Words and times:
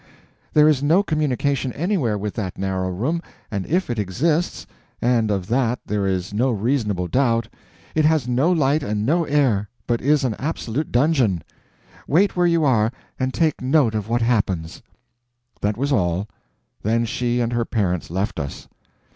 There 0.53 0.67
is 0.67 0.81
no 0.81 1.03
communication 1.03 1.71
anywhere 1.73 2.17
with 2.17 2.33
that 2.33 2.57
narrow 2.57 2.89
room, 2.89 3.21
and 3.51 3.67
if 3.67 3.87
it 3.87 3.99
exists—and 3.99 5.29
of 5.29 5.45
that 5.45 5.77
there 5.85 6.07
is 6.07 6.33
no 6.33 6.49
reasonable 6.49 7.07
doubt—it 7.07 8.03
has 8.05 8.27
no 8.27 8.51
light 8.51 8.81
and 8.81 9.05
no 9.05 9.25
air, 9.25 9.69
but 9.85 10.01
is 10.01 10.23
an 10.23 10.33
absolute 10.39 10.91
dungeon. 10.91 11.43
Wait 12.07 12.35
where 12.35 12.47
you 12.47 12.65
are, 12.65 12.91
and 13.19 13.31
take 13.31 13.61
note 13.61 13.93
of 13.93 14.09
what 14.09 14.23
happens." 14.23 14.81
That 15.61 15.77
was 15.77 15.91
all. 15.91 16.27
Then 16.81 17.05
she 17.05 17.39
and 17.39 17.53
her 17.53 17.63
parents 17.63 18.09
left 18.09 18.39
us. 18.39 18.67